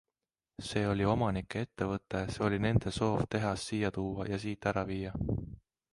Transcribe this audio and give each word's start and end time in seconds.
See 0.67 0.85
oli 0.91 1.05
omanike 1.09 1.61
ettevõte, 1.65 2.23
see 2.37 2.43
oli 2.47 2.61
nende 2.67 2.95
soov 2.99 3.21
tehas 3.35 3.67
siia 3.69 3.95
tuua 3.99 4.29
ja 4.35 4.41
siit 4.47 4.71
ära 4.73 4.87
viia. 4.93 5.17